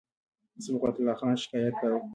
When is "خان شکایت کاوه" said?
1.19-1.99